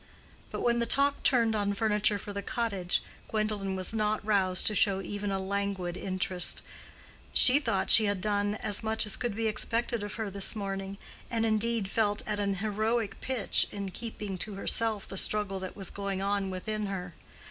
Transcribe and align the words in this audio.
But 0.49 0.61
when 0.61 0.79
the 0.79 0.87
talk 0.87 1.21
turned 1.21 1.55
on 1.55 1.75
furniture 1.75 2.17
for 2.17 2.33
the 2.33 2.41
cottage 2.41 3.03
Gwendolen 3.27 3.75
was 3.75 3.93
not 3.93 4.25
roused 4.25 4.65
to 4.65 4.73
show 4.73 4.99
even 4.99 5.29
a 5.29 5.37
languid 5.37 5.95
interest. 5.95 6.63
She 7.33 7.59
thought 7.59 7.81
that 7.85 7.91
she 7.91 8.05
had 8.05 8.19
done 8.19 8.55
as 8.55 8.81
much 8.81 9.05
as 9.05 9.15
could 9.15 9.35
be 9.35 9.45
expected 9.45 10.01
of 10.01 10.15
her 10.15 10.31
this 10.31 10.55
morning, 10.55 10.97
and 11.29 11.45
indeed 11.45 11.87
felt 11.87 12.23
at 12.27 12.39
an 12.39 12.55
heroic 12.55 13.21
pitch 13.21 13.67
in 13.71 13.91
keeping 13.91 14.39
to 14.39 14.55
herself 14.55 15.07
the 15.07 15.17
struggle 15.17 15.59
that 15.59 15.75
was 15.75 15.91
going 15.91 16.19
on 16.19 16.49
within 16.49 16.87
her. 16.87 17.13